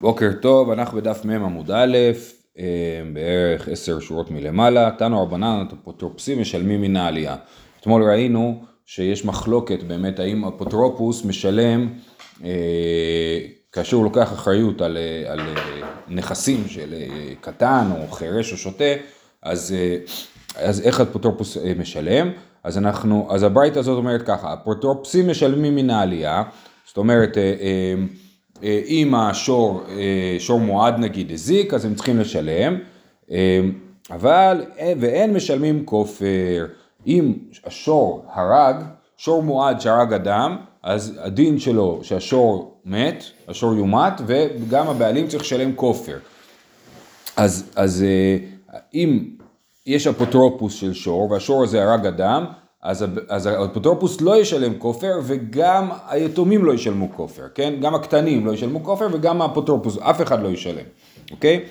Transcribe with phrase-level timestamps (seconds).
[0.00, 1.96] בוקר טוב, אנחנו בדף מ עמוד א',
[2.58, 2.64] אה,
[3.12, 7.36] בערך עשר שורות מלמעלה, תנו רבנן, אפוטרופסים משלמים מן העלייה.
[7.80, 11.88] אתמול ראינו שיש מחלוקת באמת האם אפוטרופוס משלם
[12.44, 13.38] אה,
[13.72, 15.40] כאשר הוא לוקח אחריות על, אה, על
[16.08, 16.94] נכסים של
[17.40, 18.94] קטן או חירש או שוטה,
[19.42, 19.74] אז,
[20.56, 22.30] אז איך אפוטרופוס משלם?
[22.64, 26.42] אז אנחנו, אז הברייתא הזאת אומרת ככה, אפוטרופסים משלמים מן העלייה,
[26.86, 27.94] זאת אומרת אה,
[28.62, 32.78] אם השור, אה, שור מועד נגיד הזיק, אז הם צריכים לשלם,
[33.30, 33.60] אה,
[34.10, 34.64] אבל,
[35.00, 36.66] ואין משלמים כופר.
[37.06, 37.32] אם
[37.64, 38.76] השור הרג,
[39.16, 45.72] שור מועד שהרג אדם, אז הדין שלו שהשור מת, השור יומת, וגם הבעלים צריך לשלם
[45.74, 46.18] כופר.
[47.36, 48.04] אז, אז
[48.94, 49.24] אם
[49.86, 52.44] יש אפוטרופוס של שור, והשור הזה הרג אדם,
[52.82, 57.74] אז, אז האפוטרופוס לא ישלם כופר וגם היתומים לא ישלמו כופר, כן?
[57.80, 60.84] גם הקטנים לא ישלמו כופר וגם האפוטרופוס, אף אחד לא ישלם,
[61.30, 61.64] אוקיי?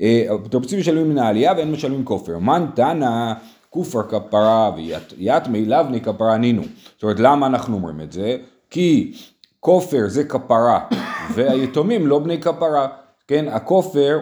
[0.00, 2.38] האפוטרופוסים משלמים מן העלייה ואין משלמים כופר.
[2.38, 3.32] מן תנא
[3.70, 6.62] כופר כפרה ויתמי לבני כפרה נינו.
[6.94, 8.36] זאת אומרת, למה אנחנו אומרים את זה?
[8.70, 9.12] כי
[9.60, 10.80] כופר זה כפרה
[11.34, 12.88] והיתומים לא בני כפרה,
[13.28, 13.48] כן?
[13.48, 14.18] הכופר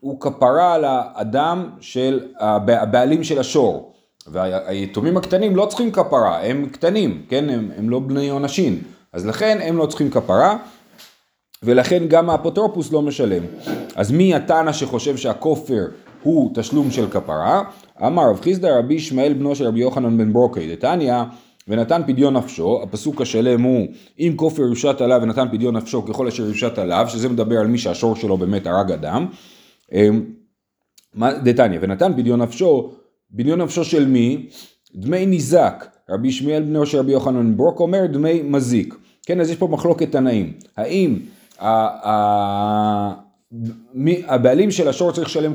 [0.00, 3.91] הוא כפרה על האדם של הבעלים של השור.
[4.26, 7.48] והיתומים הקטנים לא צריכים כפרה, הם קטנים, כן?
[7.48, 8.78] הם, הם לא בני עונשין,
[9.12, 10.56] אז לכן הם לא צריכים כפרה,
[11.62, 13.42] ולכן גם האפוטרופוס לא משלם.
[13.96, 15.84] אז מי התנא שחושב שהכופר
[16.22, 17.62] הוא תשלום של כפרה?
[18.06, 21.14] אמר רב חיסדא רבי ישמעאל בנו של רבי יוחנן בן ברוקי, דתניא
[21.68, 23.86] ונתן פדיון נפשו, הפסוק השלם הוא
[24.18, 27.78] אם כופר יושת עליו ונתן פדיון נפשו ככל אשר יושת עליו, שזה מדבר על מי
[27.78, 29.26] שהשור שלו באמת הרג אדם.
[29.92, 30.24] אמ,
[31.44, 32.92] דתניא ונתן פדיון נפשו
[33.32, 34.46] בניון נפשו של מי?
[34.94, 35.86] דמי ניזק.
[36.10, 38.94] רבי ישמיאל בנו של רבי יוחנן ברוק אומר דמי מזיק.
[39.26, 40.52] כן, אז יש פה מחלוקת תנאים.
[40.76, 41.18] האם
[44.26, 45.52] הבעלים של השור צריך לשלם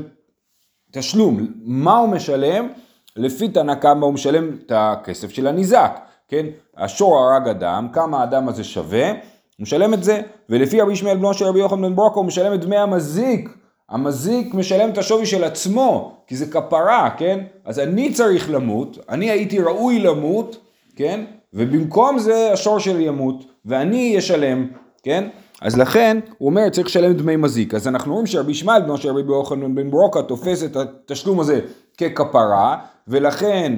[0.92, 2.68] תשלום, מה הוא משלם?
[3.16, 6.46] לפי תנא קמא הוא משלם את הכסף של הניזק, כן?
[6.78, 9.18] השור הרג אדם, כמה האדם הזה שווה, הוא
[9.60, 12.78] משלם את זה, ולפי רבי ישמיאל בנו של רבי יוחנן ברוק הוא משלם את דמי
[12.78, 13.50] המזיק.
[13.90, 17.40] המזיק משלם את השווי של עצמו, כי זה כפרה, כן?
[17.66, 20.58] אז אני צריך למות, אני הייתי ראוי למות,
[20.96, 21.26] כן?
[21.54, 24.68] ובמקום זה השור שלי ימות, ואני אשלם,
[25.04, 25.30] כן?
[25.62, 27.74] אז לכן, הוא אומר, צריך לשלם דמי מזיק.
[27.74, 31.60] אז אנחנו רואים שרבי ישמעאל, בנו של רבי יוחנן בן ברוקה, תופס את התשלום הזה
[31.98, 32.78] ככפרה,
[33.08, 33.74] ולכן,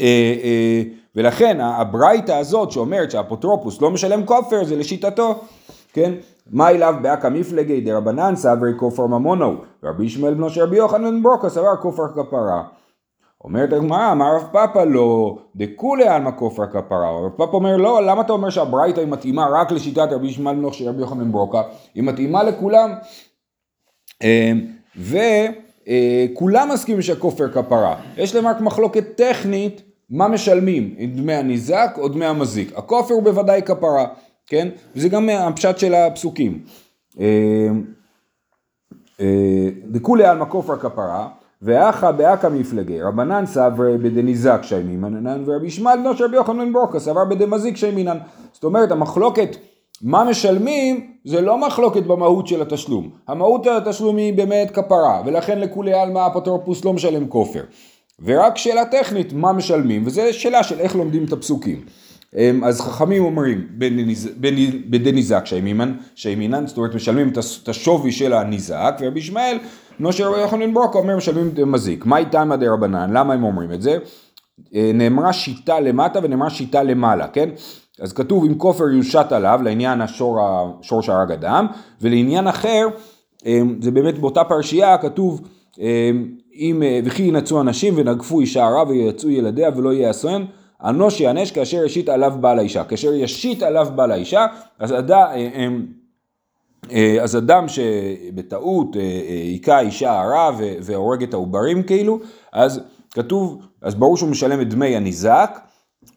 [0.00, 0.04] אה,
[0.44, 0.82] אה,
[1.16, 5.40] ולכן הברייתא הזאת שאומרת שהאפוטרופוס לא משלם כופר, זה לשיטתו,
[5.92, 6.12] כן?
[6.50, 11.48] מה אליו באקא מפלגי דרבנן סברי כופר ממונו, רבי ישמעאל בנו של רבי יוחנן ברוקה
[11.48, 12.62] סבר כופר כפרה.
[13.44, 17.10] אומרת הגמרא, אמר רב פאפא לא, דכולי עלמא כופר כפרה.
[17.10, 20.72] רב פאפא אומר לא, למה אתה אומר שהברייתא היא מתאימה רק לשיטת רבי ישמעאל בנו
[20.72, 21.62] של רבי יוחנן ברוקה?
[21.94, 22.90] היא מתאימה לכולם.
[24.22, 24.66] אמ,
[24.96, 27.96] וכולם אה, מסכימים שהכופר כפרה.
[28.16, 32.78] יש להם רק מחלוקת טכנית מה משלמים, דמי הניזק או דמי המזיק.
[32.78, 34.06] הכופר הוא בוודאי כפרה.
[34.50, 34.68] כן?
[34.96, 36.58] וזה גם הפשט של הפסוקים.
[37.20, 37.68] אה,
[39.20, 41.28] אה, דכולי עלמא כופר כפרה,
[41.62, 47.24] ואחא באקא מפלגי, רבנן סברי בדניזק שיימינן, ורבי ישמעאל בנו של רבי יוחנן ברוקה סבר
[47.24, 48.18] בדמזיק שיימינן.
[48.52, 49.56] זאת אומרת, המחלוקת
[50.02, 53.10] מה משלמים זה לא מחלוקת במהות של התשלום.
[53.28, 57.62] המהות של התשלום היא באמת כפרה, ולכן לכולי עלמא האפוטרופוס לא משלם כופר.
[58.24, 61.84] ורק שאלה טכנית מה משלמים, וזו שאלה של איך לומדים את הפסוקים.
[62.36, 63.66] אמ, אז חכמים אומרים
[64.90, 65.44] בדניזק
[66.14, 67.32] שימינן, זאת אומרת משלמים
[67.62, 69.58] את השווי של הניזק, ורבי ישמעאל,
[69.98, 72.06] בנו של רבי יוחנן ברוקה אומר משלמים מזיק.
[72.06, 73.10] מה איתם עדי רבנן?
[73.12, 73.98] למה הם אומרים את זה?
[74.74, 77.48] אה, נאמרה שיטה למטה ונאמרה שיטה למעלה, כן?
[78.00, 80.38] אז כתוב אם כופר יושת עליו, לעניין השור,
[80.80, 81.66] השור שהרג אדם,
[82.00, 82.86] ולעניין אחר,
[83.46, 85.40] אמ, זה באמת באותה פרשייה כתוב
[85.78, 90.46] אמ, אם אה, וכי ינצו אנשים ונגפו אישה הרע ויצאו ילדיה ולא אסון
[90.84, 92.84] אנוש יענש כאשר ישית עליו בעל האישה.
[92.84, 94.46] כאשר ישית עליו בעל האישה,
[94.78, 95.10] אז, אד...
[95.10, 95.68] אה,
[96.92, 100.50] אה, אז אדם שבטעות אה, היכה אישה הרע
[100.82, 102.18] והורג את העוברים כאילו,
[102.52, 102.80] אז
[103.10, 105.60] כתוב, אז ברור שהוא משלם את דמי הניזק,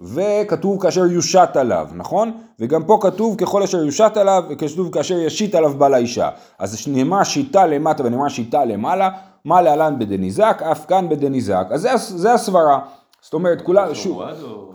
[0.01, 2.31] וכתוב כאשר יושת עליו, נכון?
[2.59, 6.29] וגם פה כתוב ככל אשר יושת עליו, וכתוב כאשר ישית עליו בעל האישה.
[6.59, 9.09] אז נאמר שיטה למטה ונאמר שיטה למעלה,
[9.45, 11.67] מה להלן בדניזק, אף כאן בדניזק.
[11.71, 12.79] אז זה, זה הסברה.
[13.23, 13.95] זאת אומרת, כולם...
[13.95, 14.73] שור מועד או...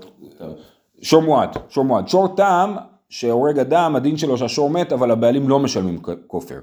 [1.03, 2.09] שור מועד, שור מועד.
[2.09, 2.77] שור טעם
[3.09, 6.59] שהורג אדם, הדין שלו שהשור מת, אבל הבעלים לא משלמים כופר.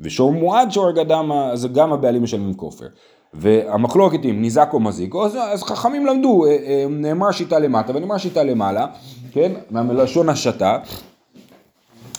[0.00, 2.86] ושור מועד שהורג אדם, אז גם הבעלים משלמים כופר.
[3.34, 8.18] והמחלוקת אם ניזק או מזיק, אז, אז חכמים למדו, אה, אה, נאמר שיטה למטה ונאמר
[8.18, 8.86] שיטה למעלה,
[9.32, 10.78] כן, מהלשון השתה,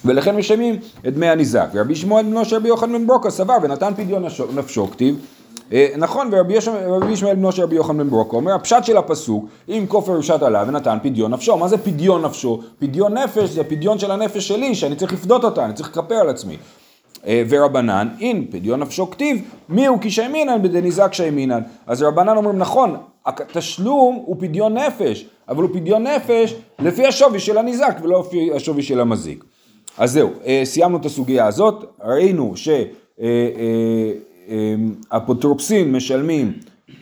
[0.05, 0.75] ולכן משלמים
[1.07, 1.67] את דמי הניזק.
[1.73, 4.25] ורבי שמואל בנו של רבי יוחנן בן ברוקה סבר ונתן פדיון
[4.55, 5.25] נפשו כתיב
[5.97, 6.53] נכון, ורבי
[7.11, 10.65] ישמעאל בנו של רבי יוחנן בן ברוקה אומר, הפשט של הפסוק, אם כופר יושת עליו
[10.67, 12.61] ונתן פדיון נפשו, מה זה פדיון נפשו?
[12.79, 16.29] פדיון נפש זה פדיון של הנפש שלי, שאני צריך לפדות אותה, אני צריך לכפר על
[16.29, 16.57] עצמי.
[17.27, 21.61] אה, ורבנן, אין פדיון נפשו כתיב, מי הוא כשאמינן בדניזק שאמינן.
[21.87, 22.95] אז רבנן אומרים, נכון,
[23.25, 28.83] התשלום הוא פדיון נפש, אבל הוא פדיון נפש לפי השווי של הניזק ולא לפי השווי
[28.83, 29.43] של המזיק.
[29.97, 36.53] אז זהו, אה, סיימנו את הסוגיה הזאת, ראינו שאפוטרופסים אה, משלמים,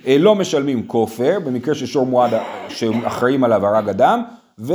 [0.08, 2.32] לא משלמים כופר, במקרה ששור מועד
[2.70, 4.24] שאחראים עליו הרג אדם,
[4.60, 4.74] ו...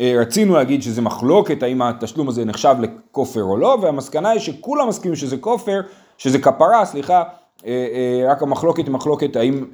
[0.00, 4.88] אה, רצינו להגיד שזה מחלוקת, האם התשלום הזה נחשב לכופר או לא, והמסקנה היא שכולם
[4.88, 5.80] מסכימים שזה כופר,
[6.18, 7.22] שזה כפרה, סליחה,
[7.66, 9.64] אה, אה, רק המחלוקת היא מחלוקת האם,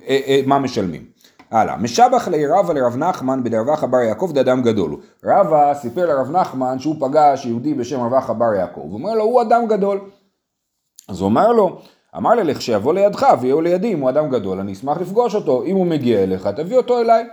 [0.47, 1.05] מה משלמים.
[1.50, 4.99] הלאה, משבח לרבה לרב נחמן בדרבחה בר יעקב דאדם גדול הוא.
[5.25, 9.43] רבה סיפר לרב נחמן שהוא פגש יהודי בשם רבחה בר יעקב, הוא אומר לו הוא
[9.43, 10.00] אדם גדול.
[11.09, 11.79] אז הוא אומר לו,
[12.17, 15.76] אמר ללך שיבוא לידך ויהיו לידי אם הוא אדם גדול, אני אשמח לפגוש אותו, אם
[15.76, 17.25] הוא מגיע אליך תביא אותו אליי.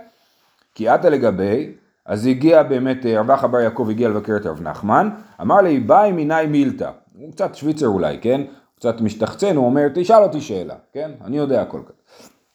[0.74, 1.72] כי עתה לגבי
[2.06, 5.10] אז הגיע באמת, אה, רב אחא בר יעקב הגיע לבקר את רב נחמן,
[5.40, 6.90] אמר לי, ביי מיני מילתא.
[7.18, 8.40] הוא קצת שוויצר אולי, כן?
[8.76, 11.10] קצת משתחצן, הוא אומר, תשאל אותי שאלה, כן?
[11.24, 11.92] אני יודע הכל כך.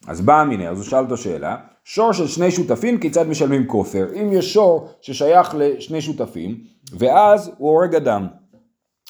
[0.08, 4.08] אז בא מיני, אז הוא שאל אותו שאלה, שור של שני שותפים, כיצד משלמים כופר?
[4.22, 6.58] אם יש שור ששייך לשני שותפים,
[6.98, 8.28] ואז הוא הורג אדם.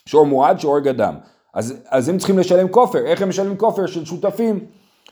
[0.05, 1.15] שור מועד שהורג אדם.
[1.55, 4.59] אז, אז הם צריכים לשלם כופר, איך הם משלמים כופר של שותפים?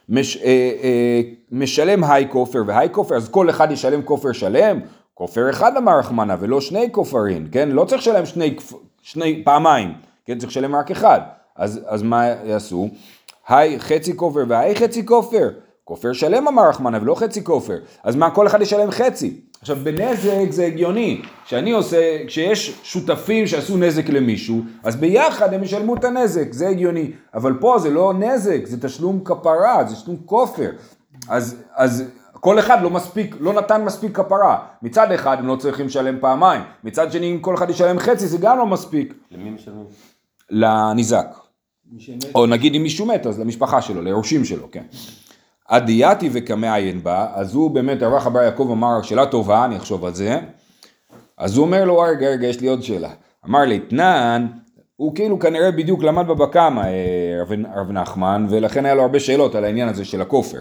[0.10, 0.44] מש, אה,
[0.84, 4.80] אה, משלם היי כופר והי כופר, אז כל אחד ישלם כופר שלם,
[5.14, 7.70] כופר אחד אמר רחמנה ולא שני כופרים, כן?
[7.70, 8.56] לא צריך לשלם שני,
[9.02, 9.94] שני פעמיים,
[10.26, 10.38] כן?
[10.38, 11.20] צריך לשלם רק אחד.
[11.56, 12.90] אז, אז מה יעשו?
[13.48, 15.50] היי חצי כופר והי חצי כופר.
[15.84, 17.78] כופר שלם אמר רחמנה ולא חצי כופר.
[18.04, 19.42] אז מה, כל אחד ישלם חצי.
[19.64, 25.96] עכשיו בנזק זה הגיוני, כשאני עושה, כשיש שותפים שעשו נזק למישהו, אז ביחד הם ישלמו
[25.96, 27.12] את הנזק, זה הגיוני.
[27.34, 30.72] אבל פה זה לא נזק, זה תשלום כפרה, זה תשלום כופר.
[31.30, 34.58] אז, אז כל אחד לא מספיק, לא נתן מספיק כפרה.
[34.82, 38.38] מצד אחד הם לא צריכים לשלם פעמיים, מצד שני אם כל אחד ישלם חצי זה
[38.38, 39.14] גם לא מספיק.
[39.32, 39.86] למי משלמים?
[40.50, 41.28] לניזק.
[42.36, 44.84] או נגיד אם מישהו מת אז למשפחה שלו, ליורשים שלו, כן.
[45.76, 50.14] אדייתי וקמעיין בה, אז הוא באמת, הרב חבר יעקב אמר, שאלה טובה, אני אחשוב על
[50.14, 50.40] זה.
[51.38, 53.10] אז הוא אומר לו, רגע, רגע, יש לי עוד שאלה.
[53.46, 54.48] אמר לי, תנן,
[54.96, 59.56] הוא כאילו כנראה בדיוק למד בבא קמא, אה, רב נחמן, ולכן היה לו הרבה שאלות
[59.56, 60.60] על העניין הזה של הכופר.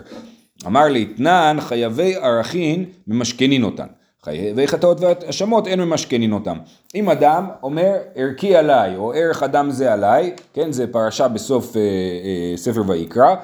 [0.67, 3.87] אמר לי, תנן חייבי ערכין ממשכנין אותן.
[4.25, 6.59] חייבי חטאות והאשמות אין ממשכנין אותם.
[6.94, 11.81] אם אדם אומר ערכי עליי או ערך אדם זה עליי, כן זה פרשה בסוף אה,
[11.81, 13.35] אה, ספר ויקרא,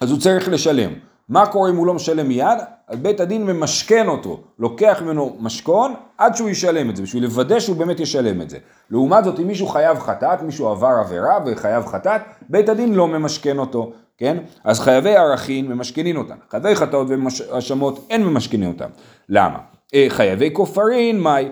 [0.00, 0.92] אז הוא צריך לשלם.
[1.28, 2.58] מה קורה אם הוא לא משלם מיד?
[2.88, 7.60] אז בית הדין ממשכן אותו, לוקח ממנו משכון עד שהוא ישלם את זה, בשביל לוודא
[7.60, 8.58] שהוא באמת ישלם את זה.
[8.90, 13.58] לעומת זאת, אם מישהו חייב חטאת, מישהו עבר עבירה וחייב חטאת, בית הדין לא ממשכן
[13.58, 13.92] אותו.
[14.18, 14.36] כן?
[14.64, 18.88] אז חייבי ערכין ממשכנין אותם, חייבי חטאות והאשמות אין ממשכנין אותם.
[19.28, 19.58] למה?
[19.94, 21.48] אה, חייבי כופרין, מהי?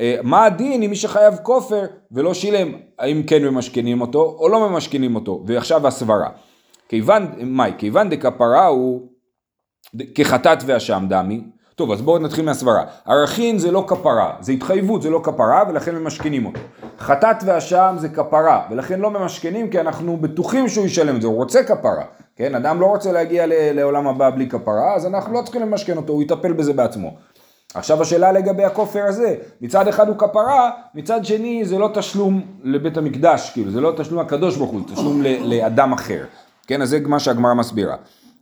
[0.00, 1.82] אה, מה הדין עם מי שחייב כופר
[2.12, 2.72] ולא שילם?
[2.98, 5.44] האם כן ממשכנים אותו או לא ממשכנים אותו?
[5.46, 6.28] ועכשיו הסברה.
[6.92, 7.72] כיוון, מהי?
[7.78, 9.00] כיוון דכפרה הוא
[10.14, 11.44] כחטאת ואשם דמי.
[11.74, 12.84] טוב, אז בואו נתחיל מהסברה.
[13.06, 16.60] ערכין זה לא כפרה, זה התחייבות, זה לא כפרה, ולכן ממשכנים אותו.
[16.98, 21.36] חטאת ואשם זה כפרה, ולכן לא ממשכנים כי אנחנו בטוחים שהוא ישלם את זה, הוא
[21.36, 22.04] רוצה כפרה.
[22.36, 26.12] כן, אדם לא רוצה להגיע לעולם הבא בלי כפרה, אז אנחנו לא צריכים למשכן אותו,
[26.12, 27.16] הוא יטפל בזה בעצמו.
[27.74, 32.96] עכשיו השאלה לגבי הכופר הזה, מצד אחד הוא כפרה, מצד שני זה לא תשלום לבית
[32.96, 36.24] המקדש, כאילו זה לא תשלום הקדוש ברוך הוא, זה תשלום לאדם אחר.
[36.72, 37.96] כן, אז זה מה שהגמרא מסבירה.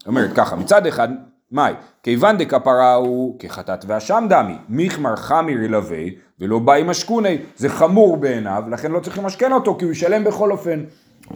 [0.07, 1.09] אומרת ככה, מצד אחד
[1.53, 1.73] מאי,
[2.03, 6.03] כיוון דכפרה הוא כחטאת ואשם דמי, מיכמר חמיר ילווה
[6.41, 10.25] ולא בא עם השכוני, זה חמור בעיניו, לכן לא צריך למשכן אותו כי הוא ישלם
[10.25, 10.81] בכל אופן.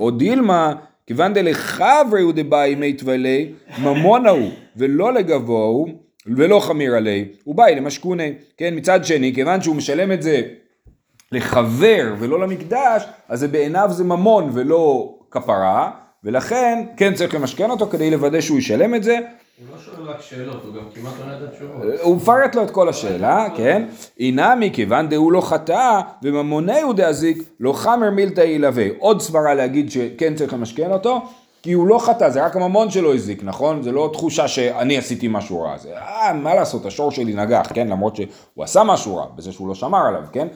[0.01, 0.73] או דילמה,
[1.07, 5.89] כיוון דלחברי הוא דבאי מי טבלי, ממונה הוא ולא לגבוה הוא
[6.37, 8.33] ולא חמיר עלי, הוא באי למשכוני.
[8.57, 10.43] כן, מצד שני, כיוון שהוא משלם את זה
[11.33, 15.91] לחבר ולא למקדש, אז זה בעיניו זה ממון ולא כפרה,
[16.25, 19.19] ולכן כן צריך למשכן אותו כדי לוודא שהוא ישלם את זה,
[19.59, 22.01] הוא לא שואל רק שאלות, הוא גם כמעט עונה את התשובות.
[22.03, 23.87] הוא מפרט לו את כל השאלה, כן?
[24.21, 28.87] אינמי כיוון דהוא לא חטא וממונהו דאזיק לא חמר מילתא ילווה.
[28.99, 31.23] עוד סברה להגיד שכן צריך למשכן אותו,
[31.65, 33.83] כי הוא לא חטא, זה רק הממון שלו הזיק, נכון?
[33.83, 35.79] זה לא תחושה שאני עשיתי משהו רע.
[35.79, 37.89] זה, אה, מה לעשות, השור שלי נגח, כן?
[37.89, 40.49] למרות שהוא עשה משהו רע, בזה שהוא לא שמר עליו, כן?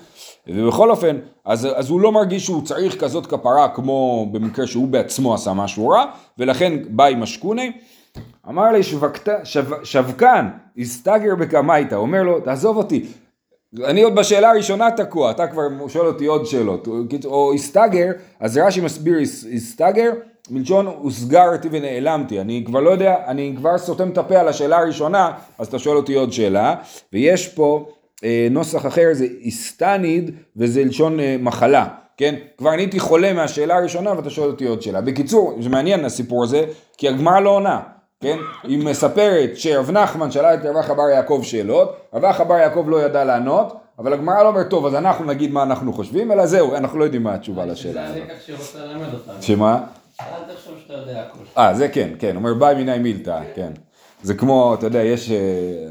[0.46, 5.34] ובכל אופן, אז, אז הוא לא מרגיש שהוא צריך כזאת כפרה כמו במקרה שהוא בעצמו
[5.34, 6.04] עשה משהו רע,
[6.38, 7.72] ולכן בא עם השכוני.
[8.48, 10.48] אמר לי שווקת, שו, שווקן,
[10.78, 13.06] הסתגר בקמייתא, אומר לו, תעזוב אותי,
[13.84, 16.88] אני עוד בשאלה הראשונה תקוע, אתה כבר שואל אותי עוד שאלות.
[17.24, 18.06] או הסתגר,
[18.40, 19.18] אז רש"י מסביר
[19.54, 20.10] הסתגר,
[20.50, 22.40] מלשון הוסגרתי ונעלמתי.
[22.40, 25.96] אני כבר לא יודע, אני כבר סותם את הפה על השאלה הראשונה, אז אתה שואל
[25.96, 26.74] אותי עוד שאלה.
[27.12, 27.88] ויש פה
[28.24, 31.86] אה, נוסח אחר, זה הסתניד, וזה לשון אה, מחלה.
[32.16, 32.34] כן?
[32.58, 35.00] כבר אני הייתי חולה מהשאלה הראשונה ואתה שואל אותי עוד שאלה.
[35.00, 36.64] בקיצור, זה מעניין הסיפור הזה,
[36.96, 37.80] כי הגמרא לא עונה.
[38.20, 38.38] כן?
[38.62, 42.84] היא מספרת שרב נחמן שאלה את רב אחא בר יעקב שאלות, רב אחא בר יעקב
[42.88, 46.46] לא ידע לענות, אבל הגמרא לא אומרת, טוב, אז אנחנו נגיד מה אנחנו חושבים, אלא
[46.46, 48.16] זהו, אנחנו לא יודעים מה התשובה לשאלה זה הזאת.
[48.16, 49.42] הלקח שרוצה ללמד אותנו.
[49.42, 49.80] שמה?
[50.20, 51.42] אל תחשוב שאתה יודע הכול.
[51.58, 53.72] אה, זה כן, כן, אומר ביי מיני מילתא, כן.
[54.22, 55.36] זה כמו, אתה יודע, יש, אה,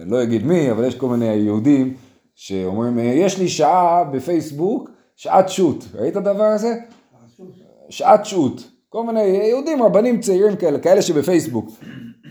[0.05, 1.93] לא אגיד מי, אבל יש כל מיני יהודים
[2.36, 5.84] שאומרים, אה, יש לי שעה בפייסבוק, שעת שו"ת.
[5.96, 6.75] ראית את הדבר הזה?
[7.89, 8.62] שעת שו"ת.
[8.89, 11.69] כל מיני יהודים, רבנים צעירים כאלה, כאלה שבפייסבוק.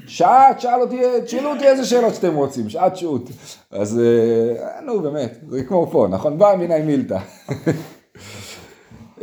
[0.06, 3.30] שעה, תשאל אותי, תשאלו אותי איזה שאלות שאתם רוצים, שעת שהות.
[3.70, 6.38] אז אה, נו באמת, זה כמו פה, נכון?
[6.38, 7.18] בא מיני מילתא.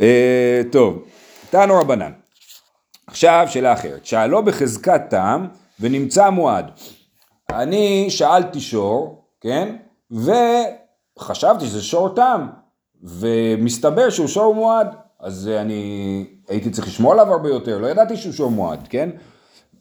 [0.72, 1.02] טוב,
[1.50, 2.23] תנו רבנן.
[3.14, 5.46] עכשיו שאלה אחרת, שאלו בחזקת טעם
[5.80, 6.70] ונמצא מועד.
[7.50, 9.76] אני שאלתי שור, כן?
[10.10, 12.48] וחשבתי שזה שור טעם,
[13.02, 14.86] ומסתבר שהוא שור מועד.
[15.20, 19.10] אז אני הייתי צריך לשמור עליו הרבה יותר, לא ידעתי שהוא שור מועד, כן?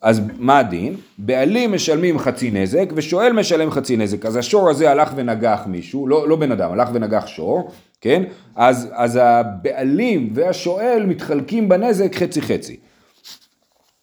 [0.02, 0.96] אז מה הדין?
[1.18, 4.26] בעלים משלמים חצי נזק ושואל משלם חצי נזק.
[4.26, 7.72] אז השור הזה הלך ונגח מישהו, לא, לא בן אדם, הלך ונגח שור,
[8.02, 8.24] כן?
[8.56, 12.78] אז, אז הבעלים והשואל מתחלקים בנזק חצי חצי.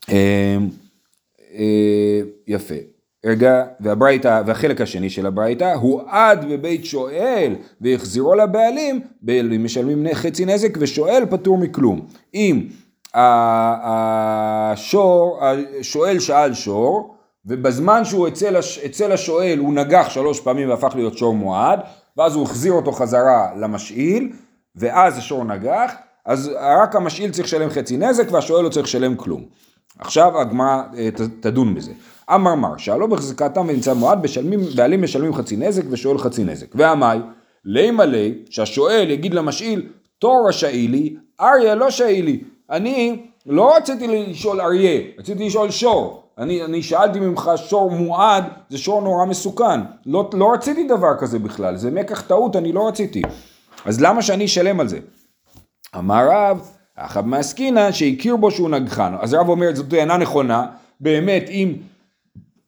[0.08, 0.56] אה,
[1.54, 2.74] אה, יפה.
[3.26, 10.44] רגע, והברייתא, והחלק השני של הברייתא, הוא עד בבית שואל והחזירו לבעלים, בעלים משלמים חצי
[10.44, 12.06] נזק ושואל פטור מכלום.
[12.34, 12.66] אם
[14.74, 15.40] השור,
[15.80, 17.14] השואל שאל שור,
[17.46, 21.80] ובזמן שהוא אצל, הש, אצל השואל הוא נגח שלוש פעמים והפך להיות שור מועד,
[22.16, 24.32] ואז הוא החזיר אותו חזרה למשאיל,
[24.76, 25.92] ואז השור נגח,
[26.26, 29.44] אז רק המשאיל צריך לשלם חצי נזק והשואל לא צריך לשלם כלום.
[30.00, 31.08] עכשיו הגמרא אה,
[31.40, 31.92] תדון בזה.
[32.34, 36.66] אמר מר, שאלו בחזקתם ונמצא מועד, בשלמים, בעלים משלמים חצי נזק ושואל חצי נזק.
[36.74, 37.20] ועמי,
[37.64, 39.88] לימה לי, שהשואל יגיד למשאיל,
[40.18, 42.40] תור רשאי לי, אריה לא שאי לי.
[42.70, 46.22] אני לא רציתי לשאול אריה, רציתי לשאול שור.
[46.38, 49.80] אני, אני שאלתי ממך שור מועד, זה שור נורא מסוכן.
[50.06, 53.22] לא, לא רציתי דבר כזה בכלל, זה מקח טעות, אני לא רציתי.
[53.84, 54.98] אז למה שאני אשלם על זה?
[55.96, 59.12] אמר רב, אחאב מעסקינן שהכיר בו שהוא נגחן.
[59.20, 60.66] אז רב אומר, זאת טענה נכונה,
[61.00, 61.74] באמת אם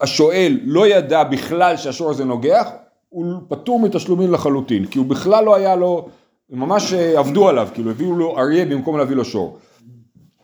[0.00, 2.68] השואל לא ידע בכלל שהשור הזה נוגח,
[3.08, 6.08] הוא פטור מתשלומים לחלוטין, כי הוא בכלל לא היה לו,
[6.50, 9.58] ממש אה, עבדו עליו, כאילו הביאו לו אריה במקום להביא לו שור.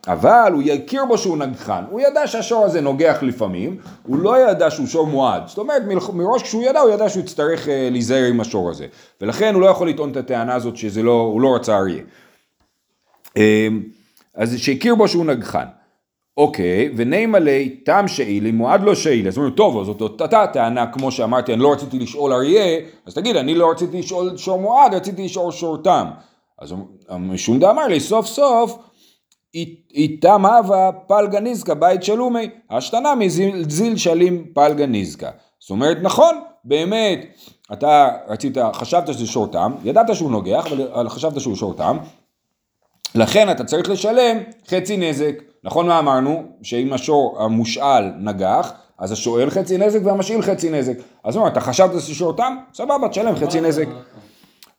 [0.07, 4.71] אבל הוא יכיר בו שהוא נגחן, הוא ידע שהשור הזה נוגח לפעמים, הוא לא ידע
[4.71, 5.81] שהוא שור מועד, זאת אומרת
[6.13, 8.85] מראש כשהוא ידע הוא ידע שהוא יצטרך uh, להיזהר עם השור הזה,
[9.21, 12.03] ולכן הוא לא יכול לטעון את הטענה הזאת שזה לא, הוא לא רצה אריה.
[13.29, 13.39] Um,
[14.35, 15.65] אז שהכיר בו שהוא נגחן.
[16.37, 21.11] אוקיי, ונימה לי תם שאילי מועד לא שאילי, אז אומרים טוב, זאת אותה טענה כמו
[21.11, 25.25] שאמרתי, אני לא רציתי לשאול אריה, אז תגיד, אני לא רציתי לשאול שור מועד, רציתי
[25.25, 26.07] לשאול שור תם.
[26.59, 26.73] אז
[27.19, 28.77] משום דאמר לי, סוף סוף
[29.93, 35.29] איתם הווה פלגה נזקה בית שלומי, השתנה מזיל שלים פלגה נזקה.
[35.59, 37.25] זאת אומרת, נכון, באמת,
[37.73, 41.97] אתה רצית, חשבת שזה שור תם, ידעת שהוא נוגח, אבל חשבת שהוא שור תם,
[43.15, 44.37] לכן אתה צריך לשלם
[44.67, 45.41] חצי נזק.
[45.63, 46.43] נכון מה אמרנו?
[46.61, 50.93] שאם השור המושאל נגח, אז השואל חצי נזק והמשאיל חצי נזק.
[51.23, 52.55] אז הוא אומר, אתה חשבת שזה שור תם?
[52.73, 53.85] סבבה, תשלם חצי נזק.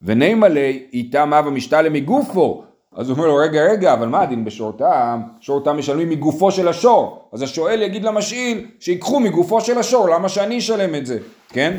[0.03, 2.65] ונימה לי איתם אבא משתלם מגופו.
[2.97, 5.21] אז הוא אומר לו, רגע, רגע, אבל מה הדין בשור תם?
[5.41, 7.29] שור תם משלמים מגופו של השור.
[7.33, 11.19] אז השואל יגיד למשאיל, שיקחו מגופו של השור, למה שאני אשלם את זה?
[11.49, 11.77] כן?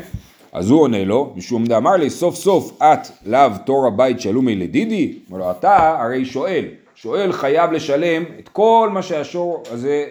[0.52, 5.18] אז הוא עונה לו, משום דאמר לי, סוף סוף את לאו תור הבית שלומי לדידי?
[5.30, 6.64] אומר לו, אתה הרי שואל.
[6.94, 10.04] שואל חייב לשלם את כל מה שהשור הזה,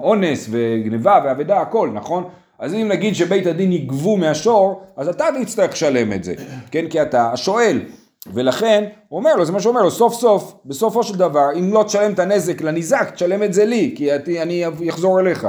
[0.00, 2.24] אונס וגניבה ואבדה, הכל, נכון?
[2.58, 6.34] אז אם נגיד שבית הדין יגבו מהשור, אז אתה תצטרך לשלם את זה,
[6.70, 6.88] כן?
[6.90, 7.80] כי אתה השואל.
[8.32, 11.72] ולכן, הוא אומר לו, זה מה שהוא אומר לו, סוף סוף, בסופו של דבר, אם
[11.72, 15.48] לא תשלם את הנזק לניזק, תשלם את זה לי, כי אני, אני אחזור אליך.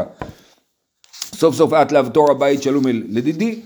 [1.14, 3.60] סוף סוף את לאו תור הבית שלום לדידי.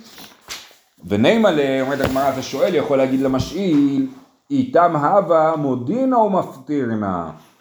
[1.08, 1.60] ונימה ל...
[1.82, 4.08] אומרת הגמרא, אתה שואל, יכול להגיד למשאיל,
[4.52, 6.30] איתם הווה מודינה או?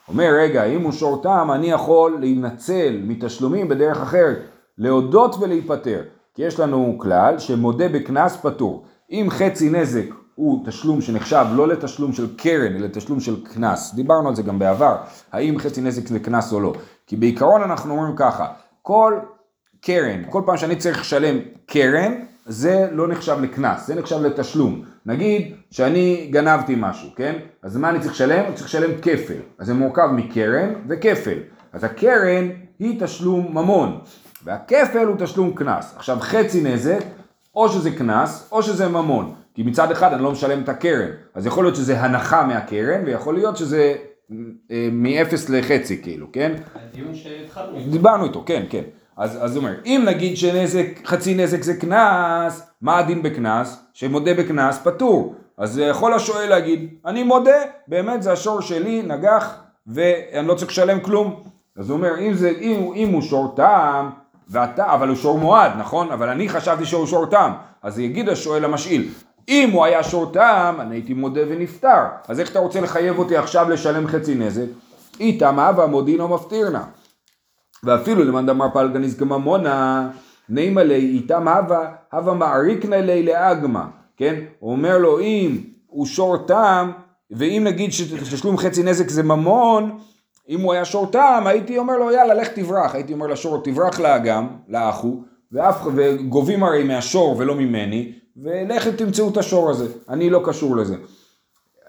[0.08, 4.38] אומר, רגע, אם הוא שור תם, אני יכול להינצל מתשלומים בדרך אחרת,
[4.78, 6.02] להודות ולהיפטר.
[6.34, 8.84] כי יש לנו כלל שמודה בקנס פטור.
[9.11, 13.94] אם חצי נזק הוא תשלום שנחשב לא לתשלום של קרן, אלא לתשלום של קנס.
[13.94, 14.96] דיברנו על זה גם בעבר,
[15.32, 16.72] האם חצי נזק זה קנס או לא.
[17.06, 18.46] כי בעיקרון אנחנו אומרים ככה,
[18.82, 19.18] כל
[19.80, 22.12] קרן, כל פעם שאני צריך לשלם קרן,
[22.46, 24.84] זה לא נחשב לקנס, זה נחשב לתשלום.
[25.06, 27.38] נגיד שאני גנבתי משהו, כן?
[27.62, 28.44] אז מה אני צריך לשלם?
[28.46, 29.40] אני צריך לשלם כפל.
[29.58, 31.38] אז זה מורכב מקרן וכפל.
[31.72, 33.99] אז הקרן היא תשלום ממון,
[34.44, 35.94] והכפל הוא תשלום קנס.
[35.96, 37.04] עכשיו חצי נזק,
[37.54, 39.34] או שזה קנס, או שזה ממון.
[39.54, 43.34] כי מצד אחד אני לא משלם את הקרן, אז יכול להיות שזה הנחה מהקרן, ויכול
[43.34, 43.94] להיות שזה
[44.70, 46.52] אה, מ-0 לחצי כאילו, כן?
[46.75, 47.78] הדיון שהתחלנו.
[47.90, 48.82] דיברנו איתו, כן, כן.
[49.16, 53.83] אז, הוא אומר, אם נגיד שנזק, חצי נזק זה קנס, מה הדין בקנס?
[53.92, 55.35] שמודה בקנס פטור.
[55.59, 57.57] אז יכול השואל להגיד, אני מודה,
[57.88, 59.54] באמת זה השור שלי, נגח,
[59.87, 61.42] ואני לא צריך לשלם כלום.
[61.78, 64.11] אז הוא אומר, אם, זה, אם, אם הוא שור טעם,
[64.49, 66.12] ואתה, אבל הוא שור מועד, נכון?
[66.12, 67.52] אבל אני חשבתי שהוא שור טעם.
[67.83, 69.09] אז יגיד השואל המשאיל,
[69.49, 72.04] אם הוא היה שור טעם, אני הייתי מודה ונפטר.
[72.28, 74.66] אז איך אתה רוצה לחייב אותי עכשיו לשלם חצי נזק?
[75.21, 76.85] איתם הווה מודינו מפטירנה.
[77.84, 80.10] ואפילו למאן דאמר פלגה נזקה ממונה,
[80.48, 83.86] נימה לי איתם הווה, הווה מעריקנה לי לאגמה,
[84.16, 84.34] כן?
[84.58, 86.92] הוא אומר לו אם הוא שור טעם,
[87.30, 89.98] ואם נגיד שתשלום חצי נזק זה ממון,
[90.48, 94.00] אם הוא היה שור טעם, הייתי אומר לו יאללה לך תברח, הייתי אומר לשור תברח
[94.00, 95.22] לאגם, לאחו,
[95.52, 100.96] ואף, וגובים הרי מהשור ולא ממני, ולכו תמצאו את השור הזה, אני לא קשור לזה.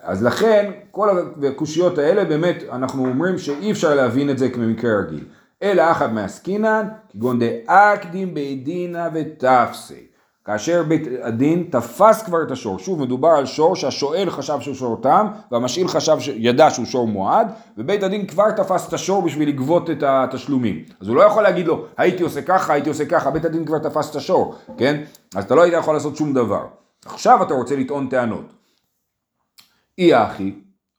[0.01, 1.09] אז לכן, כל
[1.47, 5.23] הקושיות האלה באמת, אנחנו אומרים שאי אפשר להבין את זה כמקרה רגיל.
[5.63, 10.07] אלא אחת מעסקינן, כגון דאקדים בית דינא ותפסי.
[10.45, 15.01] כאשר בית הדין תפס כבר את השור, שוב מדובר על שור שהשואל חשב שהוא שור
[15.01, 16.29] תם והמשאיל חשב, ש...
[16.35, 20.83] ידע שהוא שור מועד ובית הדין כבר תפס את השור בשביל לגבות את התשלומים.
[21.01, 23.77] אז הוא לא יכול להגיד לו הייתי עושה ככה הייתי עושה ככה בית הדין כבר
[23.77, 25.03] תפס את השור כן?
[25.35, 26.65] אז אתה לא היית יכול לעשות שום דבר.
[27.05, 28.45] עכשיו אתה רוצה לטעון טענות.
[29.97, 30.53] אי אחי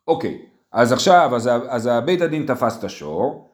[0.08, 0.38] אוקיי
[0.72, 3.53] אז עכשיו אז, אז בית הדין תפס את השור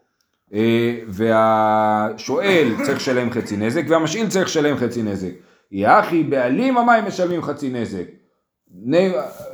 [1.09, 5.31] והשואל צריך לשלם חצי נזק והמשאיל צריך לשלם חצי נזק
[5.73, 8.05] יחי בעלים המים משלמים חצי נזק.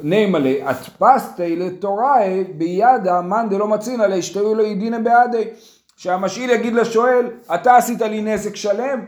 [0.02, 5.44] נימה לי אטפסתי לתוראי בידה מאן דלא מצינא להשתהו לו ידינא בעדי.
[5.96, 9.04] שהמשאיל יגיד לשואל, אתה עשית לי נזק שלם,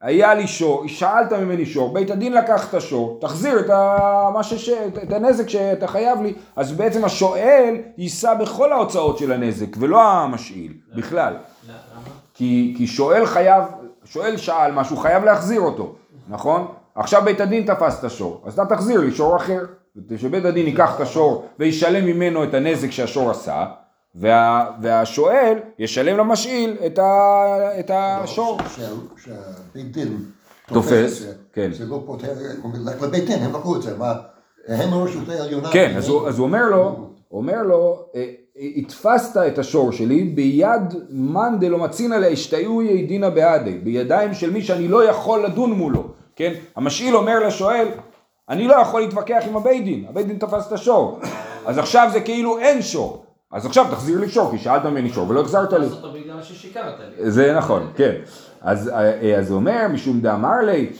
[0.00, 4.42] היה לי שור, שאלת ממני שור, בית הדין לקח את השור, תחזיר את, ה...
[4.42, 4.68] שש...
[5.02, 10.72] את הנזק שאתה חייב לי, אז בעצם השואל יישא בכל ההוצאות של הנזק, ולא המשאיל,
[10.96, 11.32] בכלל.
[11.68, 11.76] למה?
[12.34, 13.64] כי, כי שואל חייב,
[14.04, 15.94] שואל שאל משהו, חייב להחזיר אותו.
[16.28, 16.66] נכון?
[16.94, 19.64] עכשיו בית הדין תפס את השור, אז אתה תחזיר לי שור אחר.
[20.16, 23.66] שבית הדין ייקח את השור וישלם ממנו את הנזק שהשור עשה,
[24.14, 28.58] וה, והשואל ישלם למשאיל את, ה, את השור.
[29.16, 30.18] שהבית דין
[30.66, 31.72] תופס, כן.
[31.72, 32.32] זה לא פותר,
[33.02, 33.94] לבית דין הם לקחו את זה,
[34.68, 35.72] הם הרשות העליונה.
[35.72, 38.24] כן, אז הוא, אז הוא אומר לו, אומר לו, אה,
[38.76, 44.88] התפסת את השור שלי ביד מאן דלא מצינא להשתיהו ידינא בעדי, בידיים של מי שאני
[44.88, 46.04] לא יכול לדון מולו,
[46.36, 46.52] כן?
[46.76, 47.88] המשאיל אומר לשואל,
[48.48, 51.20] אני לא יכול להתווכח עם הבית דין, הבית דין תפס את השור,
[51.66, 55.30] אז עכשיו זה כאילו אין שור, אז עכשיו תחזיר לי שור, כי שאלת ממני שור
[55.30, 55.78] ולא החזרת לי.
[55.78, 57.30] לעשות אותו בגלל ששיקרת לי.
[57.30, 58.14] זה נכון, כן.
[58.60, 58.90] אז,
[59.38, 60.90] אז הוא אומר, משום דאמר לי,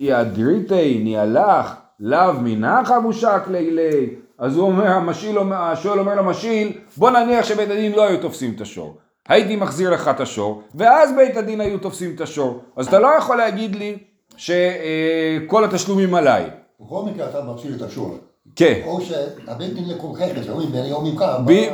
[0.00, 7.10] אי אדריתי ניהלך, לאו מנח אבושק לילי, אז הוא אומר, המשאיל, השואל אומר למשאיל, בוא
[7.10, 8.96] נניח שבית הדין לא היו תופסים את השור.
[9.28, 12.62] הייתי מחזיר לך את השור, ואז בית הדין היו תופסים את השור.
[12.76, 13.98] אז אתה לא יכול להגיד לי
[14.36, 16.50] שכל התשלומים עליי.
[16.80, 18.18] בכל מקרה אתה מחזיר את השור.
[18.56, 18.80] כן.
[18.86, 21.24] או שהבית דין לקולחך לזה, אומרים בני או ממך.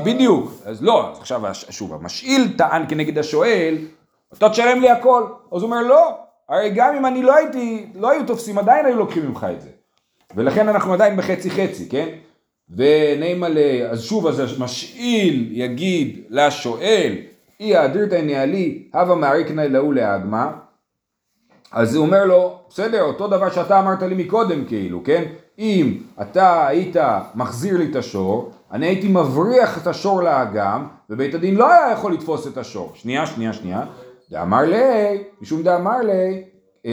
[0.05, 0.53] בדיוק.
[0.65, 3.79] אז לא, עכשיו שוב, המשאיל טען כנגד השואל,
[4.33, 5.25] אתה תשלם לי הכל.
[5.53, 6.17] אז הוא אומר, לא,
[6.49, 9.69] הרי גם אם אני לא הייתי, לא היו תופסים, עדיין היו לוקחים ממך את זה.
[10.37, 12.09] ולכן אנחנו עדיין בחצי חצי, כן?
[12.71, 13.59] ונעימה ל...
[13.91, 17.17] אז שוב, אז המשאיל יגיד לשואל,
[17.61, 20.53] אי האדירתא נהלי, הווה מעריקנא להו להגמה.
[21.73, 25.23] אז הוא אומר לו, בסדר, אותו דבר שאתה אמרת לי מקודם כאילו, כן?
[25.63, 26.97] אם אתה היית
[27.35, 32.13] מחזיר לי את השור, אני הייתי מבריח את השור לאגם, ובית הדין לא היה יכול
[32.13, 32.93] לתפוס את השור.
[32.95, 33.85] שנייה, שנייה, שנייה.
[34.31, 36.43] דאמר לי, משום דאמר לי,
[36.87, 36.93] אה,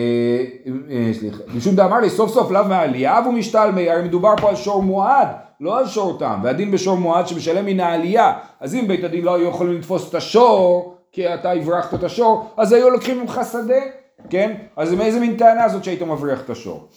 [0.90, 4.84] אה, סליחה, משום דאמר לי, סוף סוף לאו מעלייה ומשתלמי, הרי מדובר פה על שור
[4.84, 5.28] מועד.
[5.62, 9.36] לא על שור תם, והדין בשור מועד שמשלם מן העלייה, אז אם בית הדין לא
[9.36, 13.82] היו יכולים לתפוס את השור, כי אתה הברחת את השור, אז היו לוקחים ממך שדה,
[14.30, 14.56] כן?
[14.76, 16.88] אז מאיזה מין טענה זאת שהיית מבריח את השור?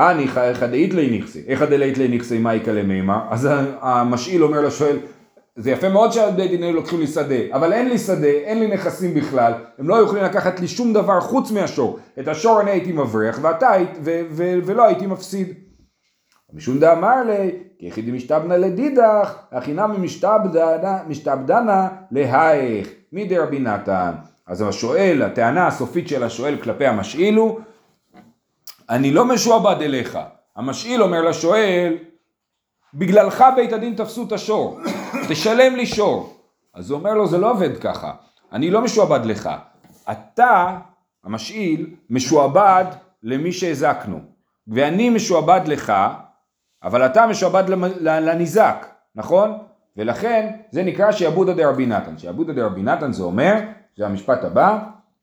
[0.00, 3.26] אני חדאית לי נכסי, איך דלית לי נכסי מה יקלה מימה?
[3.30, 3.48] אז
[3.80, 4.96] המשאיל אומר לשואל,
[5.56, 8.66] זה יפה מאוד שהבית דין היו לוקחים לי שדה, אבל אין לי שדה, אין לי
[8.66, 11.98] נכסים בכלל, הם לא יכולים לקחת לי שום דבר חוץ מהשור.
[12.20, 13.90] את השור אני הייתי מבריח ואתה היית,
[14.64, 15.54] ולא הייתי מפסיד.
[16.52, 20.08] משום דאמר לי, כי יחידי משתבנה לדידך, הכי נמי
[21.08, 24.10] משתבדנה להייך, מי רבי נתן.
[24.46, 27.60] אז השואל, הטענה הסופית של השואל כלפי המשאיל הוא,
[28.90, 30.18] אני לא משועבד אליך.
[30.56, 31.96] המשאיל אומר לשואל,
[32.94, 34.80] בגללך בית הדין תפסו את השור,
[35.28, 36.36] תשלם לי שור.
[36.74, 38.12] אז הוא אומר לו, זה לא עובד ככה,
[38.52, 39.50] אני לא משועבד לך.
[40.10, 40.78] אתה,
[41.24, 42.84] המשאיל, משועבד
[43.22, 44.20] למי שהזקנו,
[44.68, 45.92] ואני משועבד לך,
[46.82, 47.64] אבל אתה משועבד
[48.00, 49.58] לניזק, נכון?
[49.96, 52.18] ולכן זה נקרא שעבודא דרבי נתן.
[52.18, 53.54] שעבודא דרבי נתן זה אומר,
[53.96, 54.78] זה המשפט הבא,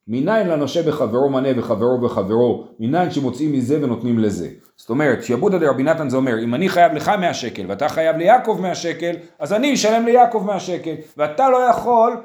[0.08, 4.50] מניין לנושה בחברו מנה וחברו בחברו, מניין שמוצאים מזה ונותנים לזה.
[4.76, 8.18] זאת אומרת, שעבודא דרבי נתן זה אומר, אם אני חייב לך 100 שקל ואתה חייב
[8.18, 12.18] ליעקב 100 שקל, אז אני אשלם ליעקב 100 שקל, ואתה לא יכול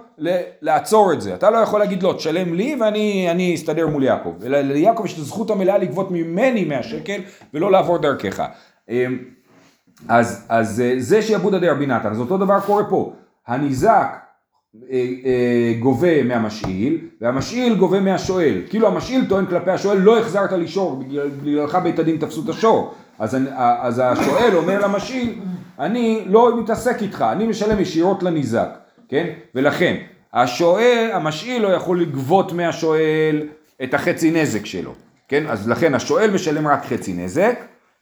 [0.63, 4.35] לעצור את זה, אתה לא יכול להגיד לו, תשלם לי ואני אני אסתדר מול יעקב,
[4.45, 7.21] אלא ליעקב יש את הזכות המלאה לגבות ממני 100 שקל
[7.55, 8.43] ולא לעבור דרכך.
[8.89, 9.19] אמ,
[10.09, 13.13] אז, אז אה, זה שעבודא דרבי נתן, אז אותו דבר קורה פה.
[13.47, 14.17] הניזק
[15.81, 18.61] גובה מהמשאיל, והמשאיל גובה מהשואל.
[18.71, 22.49] כאילו המשאיל טוען כלפי השואל, לא החזרת לי שור, בגלל- בגללך בית הדין תפסו את
[22.49, 22.95] השור.
[23.19, 25.35] אז, אני- אז השואל אומר למשאיל,
[25.79, 28.69] אני לא מתעסק איתך, אני משלם ישירות לניזק,
[29.09, 29.27] כן?
[29.55, 29.97] ולכן,
[30.33, 33.43] השואל, המשאיל לא יכול לגבות מהשואל
[33.83, 34.93] את החצי נזק שלו,
[35.29, 35.45] כן?
[35.49, 37.55] אז לכן השואל משלם רק חצי נזק,